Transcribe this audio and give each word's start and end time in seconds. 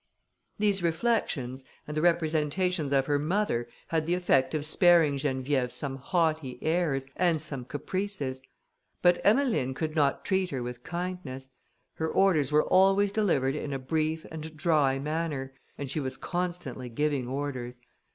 These 0.57 0.81
reflections, 0.81 1.63
and 1.87 1.95
the 1.95 2.01
representations 2.01 2.91
of 2.91 3.05
her 3.05 3.19
mother, 3.19 3.67
had 3.89 4.07
the 4.07 4.15
effect 4.15 4.55
of 4.55 4.65
sparing 4.65 5.15
Geneviève 5.15 5.71
some 5.71 5.97
haughty 5.97 6.57
airs, 6.63 7.05
and 7.17 7.39
some 7.39 7.65
caprices; 7.65 8.41
but 9.03 9.21
Emmeline 9.23 9.75
could 9.75 9.95
not 9.95 10.25
treat 10.25 10.49
her 10.49 10.63
with 10.63 10.83
kindness. 10.83 11.51
Her 11.93 12.09
orders 12.09 12.51
were 12.51 12.65
always 12.65 13.11
delivered 13.11 13.55
in 13.55 13.73
a 13.73 13.77
brief 13.77 14.25
and 14.31 14.57
dry 14.57 14.97
manner, 14.97 15.53
and 15.77 15.87
she 15.87 15.99
was 15.99 16.17
constantly 16.17 16.89
giving 16.89 17.27
orders. 17.27 17.79